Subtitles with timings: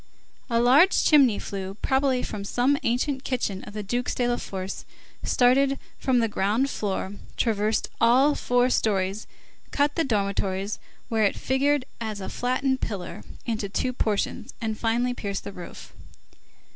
[0.49, 4.83] A large chimney flue, probably from some ancient kitchen of the Dukes de la Force,
[5.21, 9.27] started from the ground floor, traversed all four stories,
[9.69, 15.13] cut the dormitories, where it figured as a flattened pillar, into two portions, and finally
[15.13, 15.93] pierced the roof.